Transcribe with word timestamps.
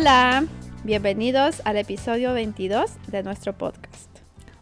Hola. 0.00 0.46
Bienvenidos 0.84 1.60
al 1.64 1.76
episodio 1.76 2.32
22 2.32 2.88
de 3.08 3.24
nuestro 3.24 3.58
podcast. 3.58 4.08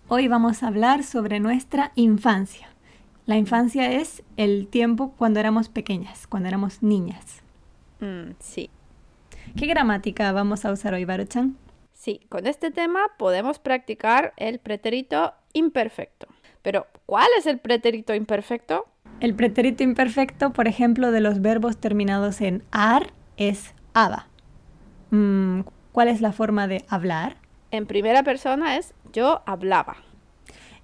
Hoy 0.09 0.29
vamos 0.29 0.63
a 0.63 0.69
hablar 0.69 1.05
sobre 1.05 1.41
nuestra 1.41 1.93
infancia. 1.95 2.69
La 3.27 3.37
infancia 3.37 3.93
es 3.93 4.23
el 4.39 4.67
tiempo 4.67 5.13
cuando 5.19 5.39
éramos 5.39 5.69
pequeñas, 5.69 6.27
cuando 6.27 6.49
éramos 6.49 6.83
niñas. 6.83 7.43
Mm, 8.01 8.31
sí. 8.39 8.71
¿Qué 9.59 9.67
gramática 9.67 10.33
vamos 10.33 10.65
a 10.65 10.73
usar 10.73 10.95
hoy, 10.95 11.05
Baruchan? 11.05 11.59
Sí, 11.93 12.23
con 12.31 12.47
este 12.47 12.71
tema 12.71 13.01
podemos 13.19 13.59
practicar 13.59 14.33
el 14.39 14.59
pretérito 14.59 15.35
imperfecto. 15.53 16.29
Pero, 16.63 16.87
¿cuál 17.05 17.29
es 17.39 17.45
el 17.45 17.59
pretérito 17.59 18.15
imperfecto? 18.15 18.87
El 19.21 19.35
pretérito 19.35 19.83
imperfecto, 19.83 20.55
por 20.55 20.67
ejemplo, 20.67 21.13
de 21.13 21.21
los 21.21 21.43
verbos 21.43 21.77
terminados 21.77 22.41
en 22.41 22.63
ar 22.71 23.13
es 23.37 23.75
aba. 23.93 24.29
Mm, 25.11 25.61
¿Cuál 25.93 26.09
es 26.09 26.21
la 26.21 26.33
forma 26.33 26.67
de 26.69 26.85
hablar? 26.89 27.37
En 27.71 27.87
primera 27.87 28.23
persona 28.23 28.77
es 28.77 28.95
yo 29.13 29.43
hablaba. 29.47 29.97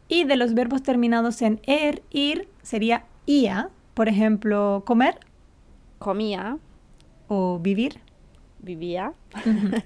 Y 0.09 0.25
de 0.25 0.37
los 0.37 0.55
verbos 0.55 0.83
terminados 0.83 1.43
en 1.43 1.61
er, 1.67 2.03
ir, 2.11 2.49
sería 2.63 3.05
ia. 3.27 3.71
Por 3.95 4.09
ejemplo, 4.09 4.83
comer 4.87 5.19
Comía, 5.99 6.59
o 7.29 7.59
vivir. 7.61 8.01
vivía. 8.59 9.13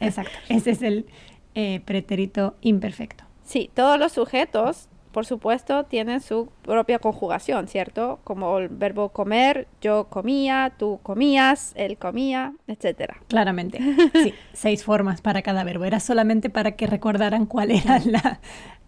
Exacto. 0.00 0.38
Ese 0.48 0.70
es 0.70 0.82
el 0.82 1.06
eh, 1.54 1.80
pretérito 1.84 2.56
imperfecto. 2.60 3.24
Sí, 3.44 3.70
todos 3.74 3.98
los 3.98 4.12
sujetos, 4.12 4.88
por 5.16 5.24
supuesto, 5.24 5.84
tienen 5.84 6.20
su 6.20 6.50
propia 6.60 6.98
conjugación, 6.98 7.68
¿cierto? 7.68 8.18
Como 8.22 8.58
el 8.58 8.68
verbo 8.68 9.08
comer, 9.08 9.66
yo 9.80 10.08
comía, 10.10 10.74
tú 10.76 11.00
comías, 11.02 11.72
él 11.74 11.96
comía, 11.96 12.52
etcétera. 12.66 13.16
Claramente. 13.26 13.80
Sí, 14.12 14.34
seis 14.52 14.84
formas 14.84 15.22
para 15.22 15.40
cada 15.40 15.64
verbo. 15.64 15.86
Era 15.86 16.00
solamente 16.00 16.50
para 16.50 16.72
que 16.72 16.86
recordaran 16.86 17.46
cuál 17.46 17.70
era 17.70 17.98
la, 18.00 18.40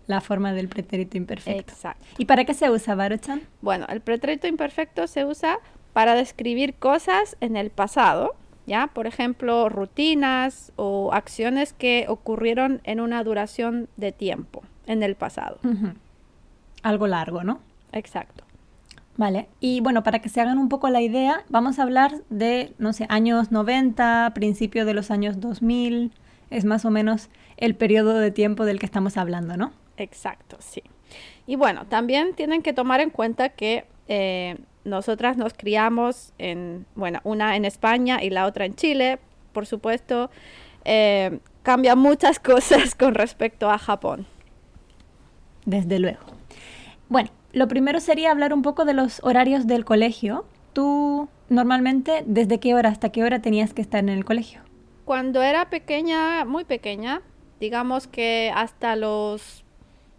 la 0.06 0.20
forma 0.20 0.52
del 0.52 0.68
pretérito 0.68 1.16
imperfecto. 1.16 1.72
Exacto. 1.72 2.04
¿Y 2.18 2.26
para 2.26 2.44
qué 2.44 2.52
se 2.52 2.68
usa, 2.68 2.94
Baruchan? 2.94 3.40
Bueno, 3.62 3.86
el 3.88 4.02
pretérito 4.02 4.46
imperfecto 4.46 5.06
se 5.06 5.24
usa 5.24 5.60
para 5.94 6.14
describir 6.14 6.74
cosas 6.74 7.38
en 7.40 7.56
el 7.56 7.70
pasado, 7.70 8.34
¿ya? 8.66 8.88
Por 8.88 9.06
ejemplo, 9.06 9.70
rutinas 9.70 10.72
o 10.76 11.10
acciones 11.14 11.72
que 11.72 12.04
ocurrieron 12.06 12.82
en 12.84 13.00
una 13.00 13.24
duración 13.24 13.88
de 13.96 14.12
tiempo 14.12 14.62
en 14.86 15.02
el 15.02 15.14
pasado. 15.14 15.58
Ujú. 15.64 15.94
Algo 16.82 17.06
largo, 17.06 17.44
¿no? 17.44 17.60
Exacto. 17.92 18.44
Vale. 19.16 19.48
Y 19.58 19.80
bueno, 19.80 20.04
para 20.04 20.20
que 20.20 20.28
se 20.28 20.40
hagan 20.40 20.58
un 20.58 20.68
poco 20.68 20.88
la 20.90 21.00
idea, 21.00 21.44
vamos 21.48 21.80
a 21.80 21.82
hablar 21.82 22.22
de, 22.30 22.72
no 22.78 22.92
sé, 22.92 23.06
años 23.08 23.50
90, 23.50 24.30
principio 24.32 24.86
de 24.86 24.94
los 24.94 25.10
años 25.10 25.40
2000. 25.40 26.12
Es 26.50 26.64
más 26.64 26.84
o 26.84 26.90
menos 26.90 27.28
el 27.56 27.74
periodo 27.74 28.14
de 28.18 28.30
tiempo 28.30 28.64
del 28.64 28.78
que 28.78 28.86
estamos 28.86 29.16
hablando, 29.16 29.56
¿no? 29.56 29.72
Exacto, 29.96 30.56
sí. 30.60 30.84
Y 31.46 31.56
bueno, 31.56 31.84
también 31.86 32.34
tienen 32.34 32.62
que 32.62 32.72
tomar 32.72 33.00
en 33.00 33.10
cuenta 33.10 33.48
que 33.48 33.86
eh, 34.06 34.56
nosotras 34.84 35.36
nos 35.36 35.52
criamos 35.52 36.32
en, 36.38 36.86
bueno, 36.94 37.20
una 37.24 37.56
en 37.56 37.64
España 37.64 38.22
y 38.22 38.30
la 38.30 38.46
otra 38.46 38.66
en 38.66 38.74
Chile. 38.76 39.18
Por 39.52 39.66
supuesto, 39.66 40.30
eh, 40.84 41.40
cambian 41.64 41.98
muchas 41.98 42.38
cosas 42.40 42.94
con 42.94 43.14
respecto 43.14 43.68
a 43.68 43.78
Japón. 43.78 44.26
Desde 45.64 45.98
luego. 45.98 46.37
Bueno, 47.08 47.30
lo 47.52 47.68
primero 47.68 48.00
sería 48.00 48.30
hablar 48.30 48.52
un 48.52 48.62
poco 48.62 48.84
de 48.84 48.94
los 48.94 49.20
horarios 49.22 49.66
del 49.66 49.84
colegio. 49.84 50.44
Tú, 50.72 51.28
normalmente, 51.48 52.22
¿desde 52.26 52.60
qué 52.60 52.74
hora 52.74 52.90
hasta 52.90 53.10
qué 53.10 53.24
hora 53.24 53.40
tenías 53.40 53.72
que 53.72 53.82
estar 53.82 54.00
en 54.00 54.10
el 54.10 54.24
colegio? 54.24 54.60
Cuando 55.04 55.42
era 55.42 55.70
pequeña, 55.70 56.44
muy 56.44 56.64
pequeña, 56.64 57.22
digamos 57.60 58.06
que 58.06 58.52
hasta 58.54 58.94
los 58.94 59.64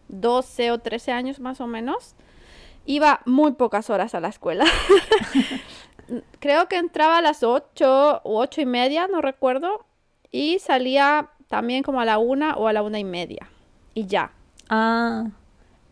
12 0.07 0.71
o 0.71 0.79
13 0.79 1.11
años 1.11 1.39
más 1.39 1.61
o 1.61 1.67
menos, 1.67 2.15
iba 2.85 3.21
muy 3.25 3.51
pocas 3.51 3.91
horas 3.91 4.15
a 4.15 4.19
la 4.19 4.29
escuela. 4.29 4.65
Creo 6.39 6.67
que 6.67 6.77
entraba 6.77 7.19
a 7.19 7.21
las 7.21 7.43
8 7.43 8.21
o 8.23 8.39
8 8.39 8.61
y 8.61 8.65
media, 8.65 9.07
no 9.07 9.21
recuerdo, 9.21 9.85
y 10.31 10.57
salía 10.57 11.29
también 11.47 11.83
como 11.83 12.01
a 12.01 12.05
la 12.05 12.17
una 12.17 12.55
o 12.55 12.67
a 12.67 12.73
la 12.73 12.81
una 12.81 12.97
y 12.97 13.03
media. 13.03 13.47
Y 13.93 14.07
ya. 14.07 14.31
Ah, 14.69 15.27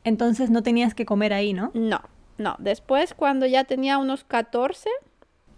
entonces 0.08 0.50
no 0.50 0.64
tenías 0.64 0.96
que 0.96 1.06
comer 1.06 1.34
ahí, 1.34 1.54
¿no? 1.54 1.72
No, 1.74 2.00
no. 2.38 2.56
Después, 2.60 3.14
cuando 3.14 3.46
ya 3.46 3.66
tenía 3.66 3.98
unos 3.98 4.24
14, 4.24 4.90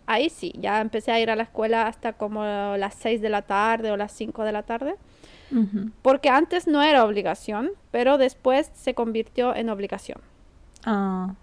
ahí 0.07 0.29
sí, 0.29 0.53
ya 0.57 0.81
empecé 0.81 1.11
a 1.11 1.19
ir 1.19 1.29
a 1.29 1.35
la 1.35 1.43
escuela 1.43 1.87
hasta 1.87 2.13
como 2.13 2.43
las 2.43 2.95
6 2.95 3.21
de 3.21 3.29
la 3.29 3.43
tarde 3.43 3.91
o 3.91 3.97
las 3.97 4.11
5 4.11 4.43
de 4.43 4.51
la 4.51 4.63
tarde. 4.63 4.95
Porque 6.03 6.29
antes 6.29 6.67
no 6.67 6.83
era 6.83 7.05
obligación, 7.05 7.71
pero 7.89 8.19
después 8.19 8.69
se 8.73 8.93
convirtió 8.93 9.55
en 9.55 9.69
obligación. 9.69 10.21
Ah. 10.85 11.33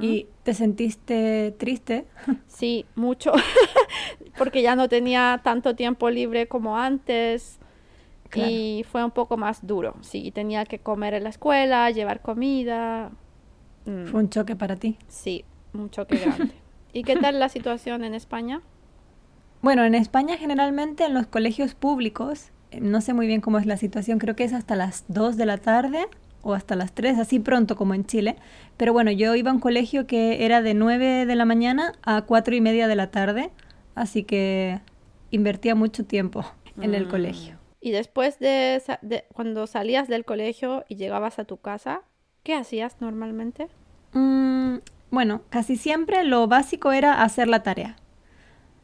¿y 0.00 0.26
te 0.42 0.52
sentiste 0.52 1.54
triste? 1.56 2.04
Sí, 2.48 2.86
mucho, 2.96 3.32
porque 4.38 4.62
ya 4.62 4.76
no 4.76 4.88
tenía 4.88 5.40
tanto 5.44 5.74
tiempo 5.76 6.10
libre 6.10 6.48
como 6.48 6.76
antes 6.76 7.59
y 8.38 8.84
fue 8.90 9.04
un 9.04 9.10
poco 9.10 9.36
más 9.36 9.66
duro. 9.66 9.94
Sí, 10.02 10.30
tenía 10.30 10.64
que 10.64 10.78
comer 10.78 11.14
en 11.14 11.24
la 11.24 11.30
escuela, 11.30 11.90
llevar 11.90 12.20
comida. 12.20 13.10
Mm, 13.86 14.06
Fue 14.06 14.20
un 14.20 14.30
choque 14.30 14.56
para 14.56 14.76
ti. 14.76 14.96
Sí, 15.08 15.44
un 15.74 15.90
choque 15.90 16.18
grande. 16.18 16.54
¿Y 16.92 17.02
qué 17.04 17.16
tal 17.16 17.38
la 17.40 17.48
situación 17.48 18.04
en 18.04 18.14
España? 18.14 18.60
Bueno, 19.62 19.84
en 19.84 19.94
España 19.94 20.36
generalmente 20.36 21.04
en 21.04 21.14
los 21.14 21.26
colegios 21.26 21.74
públicos, 21.74 22.50
eh, 22.70 22.80
no 22.80 23.00
sé 23.00 23.12
muy 23.14 23.26
bien 23.26 23.40
cómo 23.40 23.58
es 23.58 23.66
la 23.66 23.76
situación, 23.76 24.18
creo 24.18 24.34
que 24.36 24.44
es 24.44 24.52
hasta 24.52 24.74
las 24.74 25.04
2 25.08 25.36
de 25.36 25.46
la 25.46 25.58
tarde 25.58 26.06
o 26.42 26.54
hasta 26.54 26.74
las 26.76 26.92
3, 26.92 27.18
así 27.18 27.38
pronto 27.38 27.76
como 27.76 27.92
en 27.94 28.06
Chile. 28.06 28.36
Pero 28.78 28.92
bueno, 28.94 29.10
yo 29.10 29.34
iba 29.34 29.50
a 29.50 29.54
un 29.54 29.60
colegio 29.60 30.06
que 30.06 30.44
era 30.46 30.62
de 30.62 30.72
9 30.74 31.26
de 31.26 31.34
la 31.36 31.44
mañana 31.44 31.92
a 32.02 32.22
4 32.22 32.54
y 32.54 32.60
media 32.62 32.88
de 32.88 32.96
la 32.96 33.10
tarde, 33.10 33.50
así 33.94 34.24
que 34.24 34.80
invertía 35.30 35.74
mucho 35.74 36.04
tiempo 36.06 36.44
en 36.80 36.94
el 36.94 37.06
Mm. 37.06 37.10
colegio. 37.10 37.59
Y 37.80 37.92
después 37.92 38.38
de, 38.38 38.82
cuando 39.32 39.66
salías 39.66 40.06
del 40.08 40.24
colegio 40.24 40.84
y 40.88 40.96
llegabas 40.96 41.38
a 41.38 41.44
tu 41.44 41.56
casa, 41.56 42.02
¿qué 42.42 42.54
hacías 42.54 43.00
normalmente? 43.00 43.68
Mm, 44.12 44.76
bueno, 45.10 45.42
casi 45.48 45.76
siempre 45.76 46.24
lo 46.24 46.46
básico 46.46 46.92
era 46.92 47.22
hacer 47.22 47.48
la 47.48 47.62
tarea. 47.62 47.96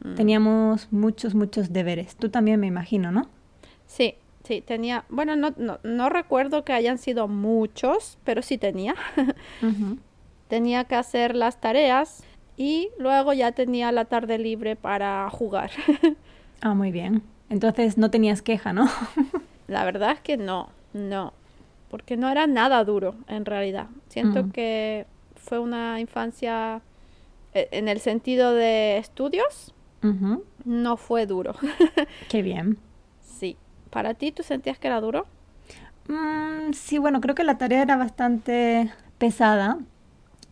Mm. 0.03 0.15
Teníamos 0.15 0.91
muchos, 0.91 1.35
muchos 1.35 1.71
deberes. 1.71 2.15
Tú 2.15 2.29
también 2.29 2.59
me 2.59 2.67
imagino, 2.67 3.11
¿no? 3.11 3.29
Sí, 3.85 4.15
sí, 4.43 4.61
tenía, 4.61 5.05
bueno, 5.09 5.35
no, 5.35 5.53
no, 5.57 5.79
no 5.83 6.09
recuerdo 6.09 6.65
que 6.65 6.73
hayan 6.73 6.97
sido 6.97 7.27
muchos, 7.27 8.17
pero 8.23 8.41
sí 8.41 8.57
tenía. 8.57 8.95
Tenía 10.47 10.85
que 10.85 10.95
hacer 10.95 11.35
las 11.35 11.59
tareas 11.59 12.23
y 12.55 12.89
luego 12.97 13.33
ya 13.33 13.51
tenía 13.51 13.91
la 13.91 14.05
tarde 14.05 14.37
libre 14.37 14.75
para 14.75 15.29
jugar. 15.29 15.71
Ah, 16.59 16.73
muy 16.73 16.91
bien. 16.91 17.21
Entonces 17.49 17.97
no 17.97 18.11
tenías 18.11 18.41
queja, 18.41 18.73
¿no? 18.73 18.89
La 19.67 19.83
verdad 19.83 20.11
es 20.11 20.19
que 20.19 20.37
no, 20.37 20.69
no, 20.93 21.33
porque 21.89 22.17
no 22.17 22.29
era 22.29 22.47
nada 22.47 22.83
duro 22.83 23.15
en 23.27 23.45
realidad. 23.45 23.87
Siento 24.09 24.49
que 24.51 25.05
fue 25.35 25.59
una 25.59 25.99
infancia 25.99 26.81
eh, 27.53 27.67
en 27.71 27.87
el 27.87 27.99
sentido 27.99 28.53
de 28.53 28.97
estudios, 28.97 29.73
no 30.63 30.95
fue 30.97 31.25
duro. 31.25 31.55
Qué 32.29 32.41
bien. 32.41 32.77
sí. 33.21 33.57
¿Para 33.89 34.13
ti 34.13 34.31
tú 34.31 34.43
sentías 34.43 34.77
que 34.77 34.87
era 34.87 34.99
duro? 35.01 35.25
Mm, 36.07 36.73
sí, 36.73 36.97
bueno, 36.97 37.21
creo 37.21 37.35
que 37.35 37.43
la 37.43 37.57
tarea 37.57 37.81
era 37.81 37.95
bastante 37.97 38.91
pesada 39.17 39.79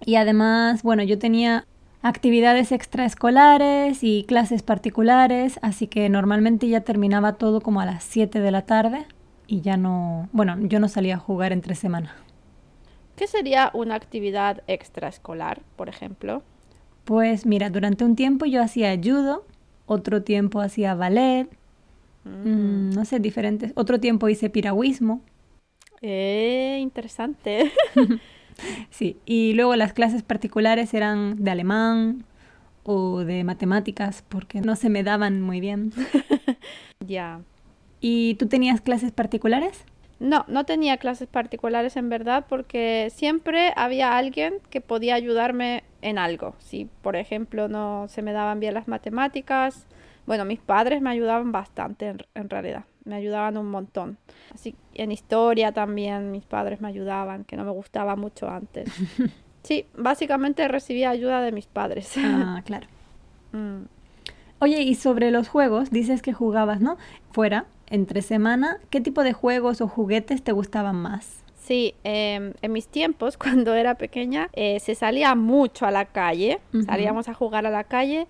y 0.05 0.15
además, 0.15 0.83
bueno, 0.83 1.03
yo 1.03 1.19
tenía 1.19 1.65
actividades 2.05 2.71
extraescolares 2.71 4.03
y 4.03 4.25
clases 4.27 4.61
particulares, 4.61 5.57
así 5.63 5.87
que 5.87 6.07
normalmente 6.07 6.67
ya 6.67 6.81
terminaba 6.81 7.33
todo 7.33 7.61
como 7.61 7.81
a 7.81 7.85
las 7.85 8.03
7 8.03 8.41
de 8.41 8.51
la 8.51 8.61
tarde 8.61 9.07
y 9.47 9.61
ya 9.61 9.75
no, 9.75 10.29
bueno, 10.31 10.55
yo 10.59 10.79
no 10.79 10.87
salía 10.87 11.15
a 11.15 11.19
jugar 11.19 11.51
entre 11.51 11.73
semana. 11.73 12.15
¿Qué 13.15 13.25
sería 13.25 13.71
una 13.73 13.95
actividad 13.95 14.61
extraescolar, 14.67 15.63
por 15.75 15.89
ejemplo? 15.89 16.43
Pues 17.05 17.47
mira, 17.47 17.71
durante 17.71 18.05
un 18.05 18.15
tiempo 18.15 18.45
yo 18.45 18.61
hacía 18.61 18.95
judo, 18.95 19.43
otro 19.87 20.21
tiempo 20.21 20.61
hacía 20.61 20.93
ballet, 20.93 21.49
mm, 22.23 22.91
no 22.91 23.03
sé, 23.05 23.19
diferentes, 23.19 23.71
otro 23.73 23.99
tiempo 23.99 24.29
hice 24.29 24.51
piragüismo. 24.51 25.21
Eh, 26.03 26.77
interesante. 26.81 27.71
Sí, 28.89 29.17
y 29.25 29.53
luego 29.53 29.75
las 29.75 29.93
clases 29.93 30.23
particulares 30.23 30.93
eran 30.93 31.43
de 31.43 31.51
alemán 31.51 32.25
o 32.83 33.19
de 33.25 33.43
matemáticas 33.43 34.23
porque 34.29 34.61
no 34.61 34.75
se 34.75 34.89
me 34.89 35.03
daban 35.03 35.41
muy 35.41 35.59
bien. 35.59 35.91
ya. 37.05 37.41
¿Y 37.99 38.35
tú 38.35 38.47
tenías 38.47 38.81
clases 38.81 39.11
particulares? 39.11 39.85
No, 40.19 40.45
no 40.47 40.65
tenía 40.65 40.97
clases 40.97 41.27
particulares 41.27 41.97
en 41.97 42.09
verdad 42.09 42.45
porque 42.47 43.11
siempre 43.13 43.73
había 43.75 44.17
alguien 44.17 44.55
que 44.69 44.79
podía 44.81 45.15
ayudarme 45.15 45.83
en 46.01 46.17
algo. 46.17 46.55
Si, 46.59 46.85
por 47.01 47.15
ejemplo, 47.17 47.67
no 47.67 48.07
se 48.07 48.21
me 48.21 48.31
daban 48.31 48.59
bien 48.59 48.73
las 48.75 48.87
matemáticas, 48.87 49.87
Bueno, 50.25 50.45
mis 50.45 50.59
padres 50.59 51.01
me 51.01 51.11
ayudaban 51.11 51.51
bastante 51.51 52.07
en, 52.09 52.17
en 52.35 52.49
realidad, 52.49 52.85
me 53.05 53.15
ayudaban 53.15 53.57
un 53.57 53.69
montón. 53.69 54.17
Así 54.53 54.75
en 54.93 55.11
historia 55.11 55.71
también 55.71 56.31
mis 56.31 56.45
padres 56.45 56.81
me 56.81 56.87
ayudaban, 56.87 57.43
que 57.43 57.55
no 57.55 57.63
me 57.63 57.71
gustaba 57.71 58.15
mucho 58.15 58.49
antes. 58.49 58.89
Sí, 59.65 59.87
básicamente 59.97 60.67
recibía 60.67 61.09
ayuda 61.09 61.41
de 61.41 61.51
mis 61.51 61.65
padres. 61.65 62.13
Ah, 62.19 62.61
claro. 62.65 62.85
Mm. 63.51 63.85
Oye, 64.59 64.83
y 64.83 64.93
sobre 64.93 65.31
los 65.31 65.47
juegos, 65.47 65.89
dices 65.89 66.21
que 66.21 66.33
jugabas, 66.33 66.81
¿no? 66.81 66.97
Fuera, 67.31 67.65
entre 67.87 68.21
semana, 68.21 68.77
¿qué 68.91 69.01
tipo 69.01 69.23
de 69.23 69.33
juegos 69.33 69.81
o 69.81 69.87
juguetes 69.87 70.43
te 70.43 70.51
gustaban 70.51 70.97
más? 70.97 71.43
Sí, 71.57 71.95
em, 72.03 72.53
en 72.61 72.71
mis 72.71 72.87
tiempos, 72.87 73.37
cuando 73.39 73.73
era 73.73 73.95
pequeña, 73.95 74.49
eh, 74.53 74.79
se 74.79 74.93
salía 74.93 75.33
mucho 75.33 75.87
a 75.87 75.91
la 75.91 76.05
calle, 76.05 76.59
salíamos 76.85 77.27
a 77.27 77.33
jugar 77.33 77.65
a 77.65 77.71
la 77.71 77.85
calle, 77.85 78.27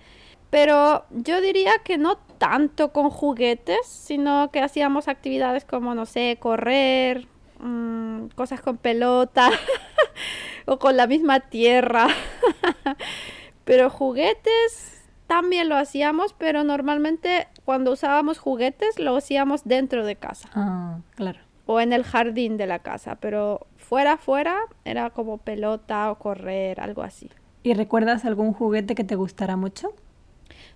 pero 0.50 1.06
yo 1.12 1.42
diría 1.42 1.74
que 1.84 1.98
no 1.98 2.18
tanto 2.38 2.92
con 2.92 3.10
juguetes, 3.10 3.86
sino 3.88 4.52
que 4.52 4.62
hacíamos 4.62 5.08
actividades 5.08 5.66
como, 5.66 5.96
no 5.96 6.06
sé, 6.06 6.38
correr, 6.40 7.28
mm, 7.60 8.28
cosas 8.36 8.62
con 8.62 8.78
pelota 8.78 9.50
o 10.66 10.78
con 10.80 10.98
la 10.98 11.08
misma 11.08 11.40
tierra. 11.42 12.08
pero 13.64 13.90
juguetes 13.90 15.04
también 15.28 15.70
lo 15.70 15.76
hacíamos, 15.76 16.34
pero 16.34 16.64
normalmente 16.64 17.48
cuando 17.66 17.92
usábamos 17.92 18.38
juguetes 18.38 19.00
lo 19.00 19.16
hacíamos 19.18 19.64
dentro 19.64 20.06
de 20.06 20.16
casa 20.16 20.50
Ah, 20.54 21.00
claro. 21.16 21.40
o 21.66 21.80
en 21.80 21.94
el 21.94 22.04
jardín 22.04 22.58
de 22.58 22.68
la 22.68 22.80
casa, 22.80 23.16
pero 23.16 23.66
fuera, 23.78 24.18
fuera 24.18 24.56
era 24.84 25.10
como 25.10 25.40
pelota 25.40 26.12
o 26.12 26.20
correr, 26.20 26.80
algo 26.80 27.02
así. 27.02 27.30
¿Y 27.64 27.74
recuerdas 27.74 28.24
algún 28.26 28.54
juguete 28.54 28.94
que 28.94 29.04
te 29.04 29.16
gustara 29.16 29.56
mucho? 29.58 29.94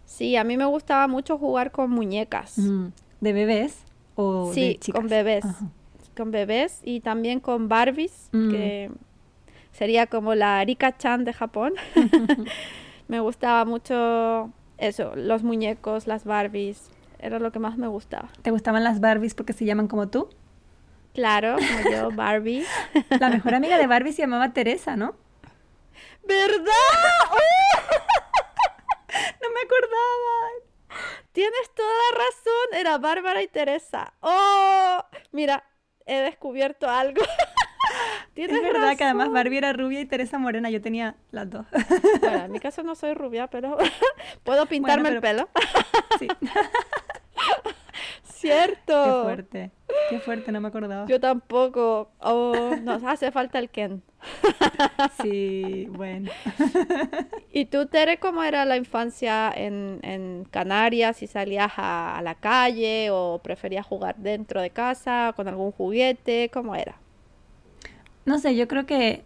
Sí, 0.06 0.36
a 0.36 0.44
mí 0.44 0.58
me 0.58 0.66
gustaba 0.66 1.08
mucho 1.08 1.38
jugar 1.38 1.72
con 1.72 1.92
muñecas. 1.92 2.56
¿De 3.22 3.34
bebés 3.34 3.84
o 4.16 4.50
de 4.50 4.54
Sí, 4.54 4.78
chicas? 4.80 5.00
con 5.00 5.10
bebés. 5.10 5.46
Ajá. 5.46 5.66
Con 6.18 6.32
bebés 6.32 6.82
y 6.84 7.00
también 7.00 7.40
con 7.40 7.70
Barbies, 7.70 8.30
Mm. 8.32 8.52
que 8.52 8.92
sería 9.72 10.08
como 10.08 10.36
la 10.36 10.64
Rika-chan 10.66 11.24
de 11.26 11.34
Japón. 11.34 11.74
me 13.08 13.20
gustaba 13.20 13.66
mucho 13.66 14.52
eso, 14.78 15.14
los 15.16 15.44
muñecos, 15.44 16.08
las 16.08 16.26
Barbies. 16.26 16.90
Era 17.20 17.38
lo 17.40 17.52
que 17.52 17.60
más 17.60 17.78
me 17.78 17.88
gustaba. 17.88 18.30
¿Te 18.42 18.52
gustaban 18.52 18.84
las 18.84 19.00
Barbies 19.02 19.34
porque 19.36 19.54
se 19.54 19.66
llaman 19.66 19.88
como 19.88 20.08
tú? 20.08 20.30
Claro, 21.14 21.56
como 21.56 21.92
yo, 21.96 22.12
Barbie. 22.16 22.64
La 23.20 23.30
mejor 23.30 23.56
amiga 23.56 23.78
de 23.78 23.88
Barbie 23.88 24.14
se 24.14 24.22
llamaba 24.22 24.54
Teresa, 24.54 24.96
¿no? 24.96 25.16
¿Verdad? 26.26 26.66
No 29.42 29.50
me 29.50 29.62
acordaba. 29.62 31.10
Tienes 31.32 31.74
toda 31.76 32.12
razón, 32.14 32.80
era 32.80 32.98
Bárbara 32.98 33.42
y 33.42 33.48
Teresa. 33.48 34.14
¡Oh! 34.22 35.04
Mira, 35.32 35.64
he 36.06 36.20
descubierto 36.20 36.90
algo. 36.90 37.22
Tienes 38.34 38.58
Es 38.58 38.64
verdad 38.64 38.98
que 38.98 39.04
además 39.04 39.28
razón. 39.28 39.34
Barbie 39.36 39.58
era 39.58 39.74
rubia 39.74 40.00
y 40.02 40.06
Teresa 40.06 40.38
morena. 40.38 40.70
Yo 40.70 40.82
tenía 40.82 41.16
las 41.32 41.50
dos. 41.50 41.66
Bueno, 42.22 42.46
en 42.46 42.52
mi 42.52 42.60
caso 42.60 42.84
no 42.84 42.96
soy 42.96 43.14
rubia, 43.14 43.48
pero 43.48 43.78
puedo 44.44 44.66
pintarme 44.66 45.10
el 45.10 45.22
pelo. 45.22 45.50
Sí. 46.20 46.28
Cierto. 48.24 49.04
Qué 49.04 49.24
fuerte. 49.24 49.72
Qué 50.10 50.20
fuerte, 50.20 50.52
no 50.52 50.62
me 50.62 50.70
acordaba. 50.70 51.06
Yo 51.08 51.20
tampoco. 51.20 52.12
Oh, 52.20 52.76
nos 52.82 53.04
hace 53.04 53.32
falta 53.32 53.60
el 53.60 53.70
Ken. 53.70 54.04
Sí, 55.22 55.88
bueno. 55.92 56.32
¿Y 57.52 57.66
tú, 57.66 57.88
Tere, 57.88 58.18
cómo 58.18 58.44
era 58.44 58.66
la 58.66 58.78
infancia 58.78 59.52
en, 59.54 60.00
en 60.04 60.46
Canarias? 60.50 61.18
¿Si 61.18 61.28
salías 61.28 61.72
a, 61.78 62.18
a 62.18 62.22
la 62.22 62.36
calle 62.36 63.10
o 63.12 63.40
preferías 63.44 63.86
jugar 63.86 64.16
dentro 64.18 64.62
de 64.62 64.70
casa 64.70 65.34
con 65.36 65.48
algún 65.48 65.72
juguete? 65.72 66.50
¿Cómo 66.54 66.76
era? 66.76 66.96
No 68.26 68.40
sé, 68.40 68.56
yo 68.56 68.68
creo 68.68 68.86
que 68.86 69.24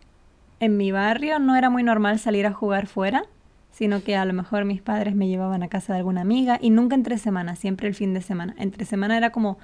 en 0.59 0.77
mi 0.77 0.91
barrio 0.91 1.39
no 1.39 1.55
era 1.55 1.69
muy 1.69 1.83
normal 1.83 2.19
salir 2.19 2.45
a 2.45 2.53
jugar 2.53 2.87
fuera, 2.87 3.23
sino 3.71 4.03
que 4.03 4.15
a 4.15 4.25
lo 4.25 4.33
mejor 4.33 4.65
mis 4.65 4.81
padres 4.81 5.15
me 5.15 5.27
llevaban 5.27 5.63
a 5.63 5.67
casa 5.67 5.93
de 5.93 5.99
alguna 5.99 6.21
amiga 6.21 6.57
y 6.61 6.69
nunca 6.69 6.95
entre 6.95 7.17
semana, 7.17 7.55
siempre 7.55 7.87
el 7.87 7.95
fin 7.95 8.13
de 8.13 8.21
semana. 8.21 8.55
Entre 8.57 8.85
semana 8.85 9.17
era 9.17 9.31
como 9.31 9.57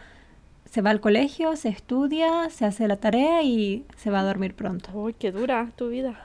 se 0.70 0.82
va 0.82 0.92
al 0.92 1.02
colegio, 1.02 1.56
se 1.56 1.70
estudia, 1.70 2.50
se 2.50 2.66
hace 2.66 2.88
la 2.88 2.98
tarea 2.98 3.42
y 3.42 3.86
se 3.98 4.12
va 4.12 4.20
a 4.20 4.24
dormir 4.24 4.54
pronto. 4.54 4.92
Uy, 4.94 5.14
qué 5.14 5.32
dura 5.32 5.72
tu 5.76 5.90
vida. 5.90 6.20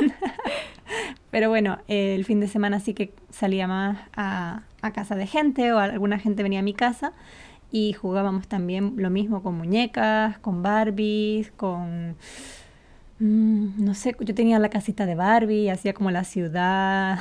Pero 1.30 1.48
bueno, 1.48 1.78
eh, 1.88 2.14
el 2.14 2.24
fin 2.24 2.38
de 2.38 2.46
semana 2.46 2.78
sí 2.78 2.94
que 2.94 3.12
salía 3.30 3.66
más 3.66 3.98
a, 4.14 4.62
a 4.82 4.92
casa 4.92 5.16
de 5.16 5.26
gente 5.26 5.72
o 5.72 5.78
alguna 5.78 6.18
gente 6.18 6.42
venía 6.42 6.60
a 6.60 6.62
mi 6.62 6.74
casa 6.74 7.12
y 7.72 7.94
jugábamos 7.94 8.46
también 8.46 8.94
lo 8.98 9.10
mismo 9.10 9.42
con 9.42 9.56
muñecas, 9.56 10.38
con 10.38 10.62
Barbies, 10.62 11.50
con... 11.52 12.16
mm, 13.18 13.84
no 13.84 13.94
sé, 13.94 14.14
yo 14.20 14.34
tenía 14.34 14.58
la 14.60 14.68
casita 14.68 15.06
de 15.06 15.16
Barbie, 15.16 15.70
hacía 15.70 15.94
como 15.94 16.10
la 16.10 16.22
ciudad. 16.22 17.18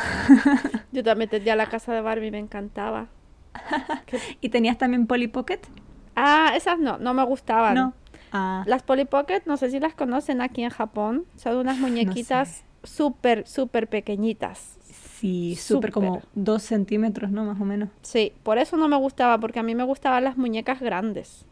Yo 0.91 1.03
también 1.03 1.29
tenía 1.29 1.55
la 1.55 1.67
casa 1.67 1.93
de 1.93 2.01
Barbie, 2.01 2.29
me 2.31 2.39
encantaba. 2.39 3.07
¿Y 4.41 4.49
tenías 4.49 4.77
también 4.77 5.07
Polly 5.07 5.27
Pocket? 5.27 5.61
Ah, 6.15 6.53
esas 6.55 6.79
no, 6.79 6.97
no 6.97 7.13
me 7.13 7.23
gustaban. 7.23 7.75
No. 7.75 7.93
Ah, 8.31 8.63
Las 8.65 8.83
Polly 8.83 9.05
Pocket, 9.05 9.41
no 9.45 9.57
sé 9.57 9.69
si 9.69 9.79
las 9.79 9.93
conocen 9.93 10.41
aquí 10.41 10.63
en 10.63 10.69
Japón. 10.69 11.25
Son 11.35 11.57
unas 11.57 11.77
muñequitas 11.77 12.63
súper, 12.83 13.47
súper 13.47 13.87
pequeñitas. 13.87 14.77
sí, 14.81 15.55
súper 15.55 15.91
como 15.91 16.21
dos 16.33 16.63
centímetros, 16.63 17.29
¿no? 17.31 17.45
Más 17.45 17.59
o 17.59 17.65
menos. 17.65 17.89
Sí, 18.01 18.33
por 18.43 18.57
eso 18.57 18.77
no 18.77 18.87
me 18.87 18.97
gustaba, 18.97 19.37
porque 19.39 19.59
a 19.59 19.63
mí 19.63 19.75
me 19.75 19.83
gustaban 19.83 20.23
las 20.23 20.37
muñecas 20.37 20.79
grandes. 20.79 21.45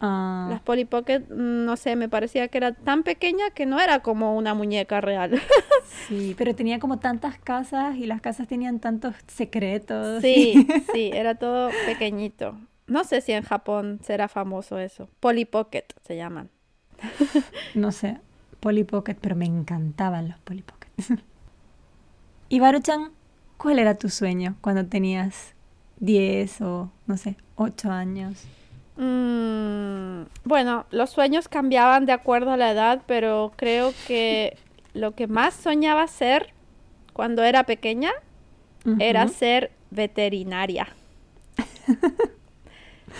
Ah, 0.00 0.48
Las 0.50 0.60
Polly 0.60 0.84
Pocket, 0.84 1.20
mm, 1.30 1.64
no 1.64 1.76
sé, 1.76 1.94
me 1.96 2.08
parecía 2.08 2.48
que 2.48 2.58
era 2.58 2.72
tan 2.72 3.04
pequeña 3.04 3.50
que 3.50 3.66
no 3.66 3.80
era 3.80 4.00
como 4.00 4.36
una 4.36 4.52
muñeca 4.52 5.00
real. 5.00 5.40
sí, 6.08 6.34
pero 6.36 6.54
tenía 6.56 6.80
como 6.80 6.98
tantas 6.98 7.38
casas 7.38 7.96
y 7.96 8.06
las 8.06 8.20
casas 8.20 8.48
tenían 8.48 8.80
tantos 8.80 9.14
secretos. 9.28 10.20
Sí, 10.20 10.66
sí, 10.92 11.10
era 11.14 11.36
todo 11.36 11.70
pequeñito. 11.86 12.56
No 12.92 13.04
sé 13.04 13.22
si 13.22 13.32
en 13.32 13.42
Japón 13.42 14.00
será 14.02 14.28
famoso 14.28 14.78
eso. 14.78 15.08
Polly 15.18 15.46
Pocket 15.46 15.84
se 16.06 16.14
llaman. 16.14 16.50
No 17.74 17.90
sé, 17.90 18.18
Polly 18.60 18.84
Pocket, 18.84 19.16
pero 19.18 19.34
me 19.34 19.46
encantaban 19.46 20.28
los 20.28 20.38
Polly 20.40 20.60
Pocket. 20.60 20.90
y 22.50 22.60
Baruchan, 22.60 23.12
¿cuál 23.56 23.78
era 23.78 23.94
tu 23.94 24.10
sueño 24.10 24.56
cuando 24.60 24.84
tenías 24.84 25.54
10 26.00 26.60
o, 26.60 26.92
no 27.06 27.16
sé, 27.16 27.36
8 27.56 27.90
años? 27.90 28.44
Mm, 28.98 30.24
bueno, 30.44 30.84
los 30.90 31.08
sueños 31.08 31.48
cambiaban 31.48 32.04
de 32.04 32.12
acuerdo 32.12 32.50
a 32.50 32.58
la 32.58 32.72
edad, 32.72 33.00
pero 33.06 33.52
creo 33.56 33.94
que 34.06 34.58
lo 34.92 35.12
que 35.12 35.28
más 35.28 35.54
soñaba 35.54 36.06
ser 36.08 36.52
cuando 37.14 37.42
era 37.42 37.64
pequeña 37.64 38.12
era 38.98 39.28
ser 39.28 39.72
veterinaria. 39.90 40.88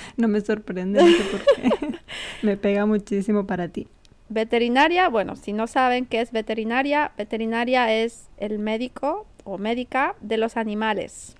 No 0.16 0.28
me 0.28 0.40
sorprende, 0.40 1.00
no 1.00 1.06
sé 1.06 1.25
por 1.25 1.40
qué. 1.40 1.99
me 2.42 2.56
pega 2.56 2.87
muchísimo 2.87 3.46
para 3.46 3.68
ti. 3.68 3.88
Veterinaria, 4.28 5.08
bueno, 5.08 5.37
si 5.37 5.52
no 5.52 5.66
saben 5.66 6.06
qué 6.06 6.20
es 6.20 6.32
veterinaria, 6.32 7.12
veterinaria 7.18 7.92
es 7.92 8.28
el 8.38 8.58
médico 8.58 9.26
o 9.44 9.58
médica 9.58 10.14
de 10.20 10.38
los 10.38 10.56
animales. 10.56 11.37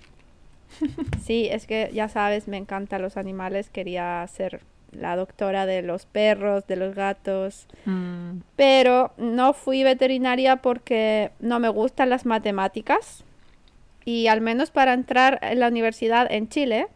Sí, 1.23 1.49
es 1.51 1.67
que 1.67 1.91
ya 1.93 2.09
sabes, 2.09 2.49
me 2.49 2.57
encantan 2.57 3.03
los 3.03 3.17
animales, 3.17 3.69
quería 3.71 4.27
ser 4.27 4.61
la 4.91 5.17
doctora 5.17 5.65
de 5.67 5.83
los 5.83 6.05
perros, 6.07 6.67
de 6.67 6.77
los 6.77 6.95
gatos, 6.95 7.67
Mm, 7.85 8.41
pero 8.57 9.13
no 9.17 9.53
fui 9.55 9.83
veterinaria 9.85 10.57
porque 10.57 11.31
no 11.41 11.59
me 11.61 11.69
gustan 11.69 12.11
las 12.11 12.27
matemáticas 12.27 13.25
y 14.05 14.27
al 14.27 14.41
menos 14.41 14.71
para 14.71 14.93
entrar 14.93 15.39
en 15.43 15.61
la 15.61 15.69
universidad 15.69 16.27
en 16.31 16.49
Chile, 16.49 16.89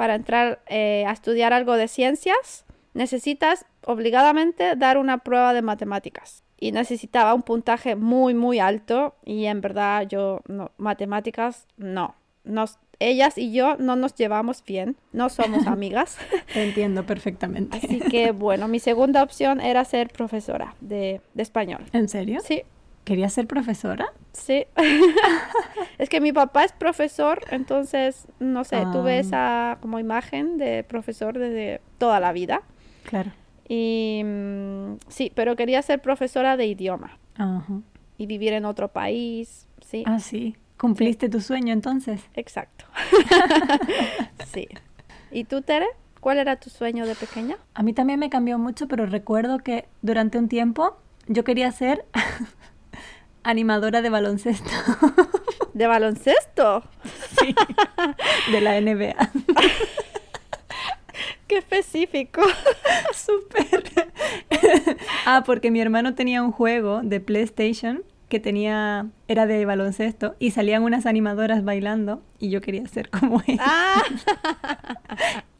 para 0.00 0.14
entrar 0.14 0.62
eh, 0.66 1.04
a 1.06 1.12
estudiar 1.12 1.52
algo 1.52 1.74
de 1.74 1.86
ciencias, 1.86 2.64
necesitas 2.94 3.66
obligadamente 3.84 4.74
dar 4.74 4.96
una 4.96 5.18
prueba 5.18 5.52
de 5.52 5.60
matemáticas. 5.60 6.42
Y 6.58 6.72
necesitaba 6.72 7.34
un 7.34 7.42
puntaje 7.42 7.96
muy, 7.96 8.32
muy 8.32 8.60
alto 8.60 9.14
y 9.26 9.44
en 9.44 9.60
verdad 9.60 10.08
yo, 10.08 10.40
no, 10.48 10.70
matemáticas, 10.78 11.66
no. 11.76 12.14
Nos, 12.44 12.78
ellas 12.98 13.36
y 13.36 13.52
yo 13.52 13.76
no 13.76 13.94
nos 13.94 14.14
llevamos 14.14 14.64
bien, 14.64 14.96
no 15.12 15.28
somos 15.28 15.66
amigas. 15.66 16.16
te 16.54 16.64
entiendo 16.64 17.04
perfectamente. 17.04 17.76
Así 17.76 18.00
que 18.00 18.30
bueno, 18.30 18.68
mi 18.68 18.78
segunda 18.78 19.22
opción 19.22 19.60
era 19.60 19.84
ser 19.84 20.08
profesora 20.08 20.76
de, 20.80 21.20
de 21.34 21.42
español. 21.42 21.84
¿En 21.92 22.08
serio? 22.08 22.40
Sí, 22.42 22.62
¿Querías 23.04 23.32
ser 23.32 23.46
profesora? 23.46 24.12
sí. 24.32 24.66
es 25.98 26.08
que 26.08 26.20
mi 26.20 26.32
papá 26.32 26.64
es 26.64 26.72
profesor, 26.72 27.40
entonces, 27.50 28.26
no 28.38 28.64
sé, 28.64 28.84
tuve 28.92 29.14
Ah. 29.16 29.20
esa 29.20 29.78
como 29.80 29.98
imagen 29.98 30.58
de 30.58 30.84
profesor 30.84 31.38
desde 31.38 31.80
toda 31.98 32.20
la 32.20 32.32
vida. 32.32 32.62
Claro. 33.04 33.32
Y 33.68 34.22
mm, 34.24 34.94
sí, 35.08 35.32
pero 35.34 35.56
quería 35.56 35.80
ser 35.82 36.00
profesora 36.00 36.56
de 36.56 36.66
idioma 36.66 37.18
Ajá. 37.36 37.80
y 38.18 38.26
vivir 38.26 38.52
en 38.52 38.64
otro 38.64 38.88
país, 38.88 39.66
sí. 39.84 40.04
Ah, 40.06 40.18
sí. 40.20 40.56
¿Cumpliste 40.76 41.28
tu 41.28 41.40
sueño 41.40 41.72
entonces? 41.72 42.22
Exacto. 42.34 42.84
sí. 44.52 44.66
¿Y 45.30 45.44
tú, 45.44 45.62
Tere? 45.62 45.86
¿Cuál 46.20 46.38
era 46.38 46.56
tu 46.56 46.70
sueño 46.70 47.06
de 47.06 47.14
pequeña? 47.14 47.56
A 47.74 47.82
mí 47.82 47.92
también 47.92 48.18
me 48.20 48.30
cambió 48.30 48.58
mucho, 48.58 48.88
pero 48.88 49.06
recuerdo 49.06 49.58
que 49.58 49.86
durante 50.02 50.38
un 50.38 50.48
tiempo 50.48 50.96
yo 51.28 51.44
quería 51.44 51.70
ser 51.72 52.04
animadora 53.42 54.02
de 54.02 54.10
baloncesto. 54.10 54.70
¿De 55.74 55.86
baloncesto? 55.86 56.82
Sí, 57.38 57.54
de 58.52 58.60
la 58.60 58.80
NBA. 58.80 59.14
Qué 61.46 61.58
específico. 61.58 62.42
Súper. 63.14 63.84
ah, 65.26 65.42
porque 65.44 65.70
mi 65.70 65.80
hermano 65.80 66.14
tenía 66.14 66.42
un 66.42 66.52
juego 66.52 67.00
de 67.02 67.20
PlayStation 67.20 68.02
que 68.28 68.38
tenía, 68.38 69.06
era 69.26 69.46
de 69.46 69.64
baloncesto 69.64 70.36
y 70.38 70.52
salían 70.52 70.84
unas 70.84 71.06
animadoras 71.06 71.64
bailando 71.64 72.22
y 72.38 72.50
yo 72.50 72.60
quería 72.60 72.86
ser 72.86 73.10
como 73.10 73.42
ella. 73.46 73.62
Ah, 73.64 74.02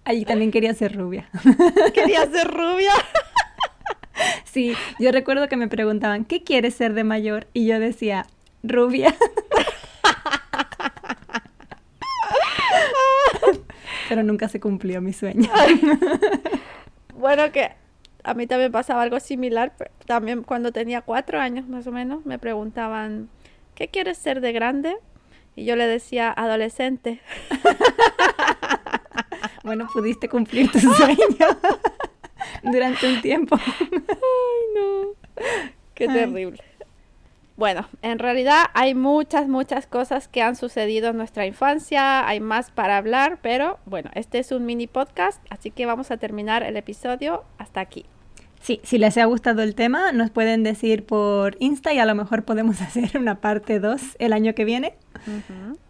Allí 0.04 0.24
también 0.24 0.50
quería 0.50 0.72
ser 0.74 0.96
rubia. 0.96 1.28
quería 1.94 2.24
ser 2.30 2.48
rubia. 2.48 2.92
Sí, 4.44 4.74
yo 4.98 5.12
recuerdo 5.12 5.48
que 5.48 5.56
me 5.56 5.68
preguntaban, 5.68 6.24
¿qué 6.24 6.42
quieres 6.42 6.74
ser 6.74 6.94
de 6.94 7.04
mayor? 7.04 7.46
Y 7.52 7.66
yo 7.66 7.78
decía, 7.78 8.26
rubia. 8.62 9.14
Pero 14.08 14.22
nunca 14.22 14.48
se 14.48 14.58
cumplió 14.60 15.00
mi 15.00 15.12
sueño. 15.12 15.50
Bueno, 17.14 17.52
que 17.52 17.72
a 18.24 18.32
mí 18.32 18.46
también 18.46 18.72
pasaba 18.72 19.02
algo 19.02 19.20
similar. 19.20 19.74
También 20.06 20.42
cuando 20.42 20.72
tenía 20.72 21.02
cuatro 21.02 21.38
años 21.38 21.68
más 21.68 21.86
o 21.86 21.92
menos, 21.92 22.24
me 22.24 22.38
preguntaban, 22.38 23.28
¿qué 23.74 23.88
quieres 23.88 24.16
ser 24.16 24.40
de 24.40 24.52
grande? 24.52 24.96
Y 25.54 25.66
yo 25.66 25.76
le 25.76 25.86
decía, 25.86 26.32
adolescente. 26.34 27.20
Bueno, 29.64 29.86
pudiste 29.92 30.30
cumplir 30.30 30.72
tu 30.72 30.80
sueño 30.80 31.18
durante 32.62 33.12
un 33.12 33.20
tiempo. 33.20 33.58
Ay, 33.58 33.98
no. 34.74 35.14
Qué 35.94 36.08
Ay. 36.08 36.14
terrible. 36.14 36.62
Bueno, 37.60 37.86
en 38.00 38.18
realidad 38.18 38.64
hay 38.72 38.94
muchas, 38.94 39.46
muchas 39.46 39.86
cosas 39.86 40.28
que 40.28 40.40
han 40.40 40.56
sucedido 40.56 41.10
en 41.10 41.18
nuestra 41.18 41.44
infancia, 41.44 42.26
hay 42.26 42.40
más 42.40 42.70
para 42.70 42.96
hablar, 42.96 43.38
pero 43.42 43.78
bueno, 43.84 44.10
este 44.14 44.38
es 44.38 44.50
un 44.50 44.64
mini 44.64 44.86
podcast, 44.86 45.42
así 45.50 45.70
que 45.70 45.84
vamos 45.84 46.10
a 46.10 46.16
terminar 46.16 46.62
el 46.62 46.78
episodio 46.78 47.44
hasta 47.58 47.80
aquí. 47.80 48.06
Sí, 48.62 48.80
si 48.82 48.96
les 48.96 49.18
ha 49.18 49.26
gustado 49.26 49.62
el 49.62 49.74
tema, 49.74 50.12
nos 50.12 50.30
pueden 50.30 50.62
decir 50.62 51.04
por 51.04 51.56
Insta 51.60 51.92
y 51.92 51.98
a 51.98 52.06
lo 52.06 52.14
mejor 52.14 52.44
podemos 52.44 52.80
hacer 52.80 53.18
una 53.18 53.42
parte 53.42 53.78
2 53.78 54.16
el 54.18 54.32
año 54.32 54.54
que 54.54 54.64
viene. 54.64 54.94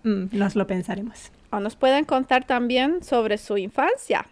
Mm, 0.03 0.37
nos 0.37 0.57
lo 0.57 0.67
pensaremos. 0.67 1.31
O 1.51 1.61
nos 1.61 1.77
pueden 1.77 2.05
contar 2.05 2.45
también 2.47 3.05
sobre 3.05 3.39
su 3.39 3.57
infancia. 3.59 4.27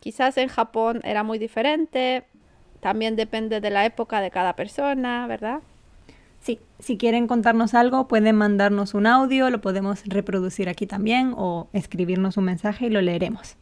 Quizás 0.00 0.36
en 0.36 0.48
Japón 0.48 1.00
era 1.04 1.22
muy 1.22 1.38
diferente, 1.38 2.24
también 2.80 3.16
depende 3.16 3.60
de 3.60 3.70
la 3.70 3.84
época 3.84 4.20
de 4.20 4.30
cada 4.30 4.54
persona, 4.54 5.26
¿verdad? 5.26 5.60
Sí, 6.40 6.60
si 6.78 6.96
quieren 6.96 7.26
contarnos 7.26 7.74
algo, 7.74 8.06
pueden 8.06 8.36
mandarnos 8.36 8.94
un 8.94 9.06
audio, 9.06 9.50
lo 9.50 9.60
podemos 9.60 10.04
reproducir 10.04 10.68
aquí 10.68 10.86
también 10.86 11.34
o 11.36 11.68
escribirnos 11.72 12.36
un 12.36 12.44
mensaje 12.44 12.86
y 12.86 12.90
lo 12.90 13.00
leeremos. 13.00 13.56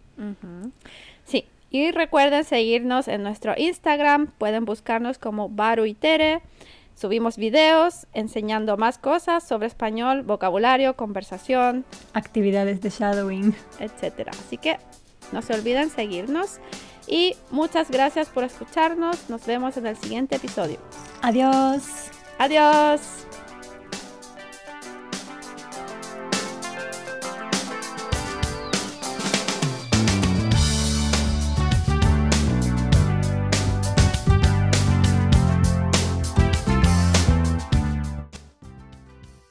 Sí, 1.24 1.46
y 1.70 1.90
recuerden 1.92 2.44
seguirnos 2.44 3.08
en 3.08 3.22
nuestro 3.22 3.54
Instagram, 3.56 4.26
pueden 4.38 4.64
buscarnos 4.66 5.18
como 5.18 5.48
Baru 5.48 5.86
y 5.86 5.94
Tere. 5.94 6.42
Subimos 6.94 7.38
videos 7.38 8.06
enseñando 8.12 8.76
más 8.76 8.98
cosas 8.98 9.42
sobre 9.42 9.66
español, 9.66 10.22
vocabulario, 10.22 10.94
conversación, 10.94 11.84
Actividades 12.12 12.80
de 12.82 12.90
shadowing. 12.90 13.54
etcétera. 13.80 14.30
Así 14.32 14.58
que 14.58 14.76
no 15.34 15.42
se 15.42 15.52
olviden 15.52 15.90
seguirnos 15.90 16.60
y 17.06 17.36
muchas 17.50 17.90
gracias 17.90 18.28
por 18.28 18.44
escucharnos. 18.44 19.28
Nos 19.28 19.44
vemos 19.44 19.76
en 19.76 19.86
el 19.86 19.96
siguiente 19.96 20.36
episodio. 20.36 20.78
Adiós. 21.20 21.82
Adiós. 22.38 23.00